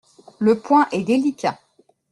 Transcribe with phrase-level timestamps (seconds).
[0.39, 1.59] Le point est délicat.